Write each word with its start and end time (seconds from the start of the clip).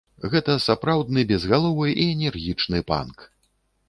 Гэта 0.35 0.53
сапраўдны 0.67 1.25
безгаловы 1.31 1.87
і 2.05 2.07
энергічны 2.15 2.79
панк. 2.89 3.17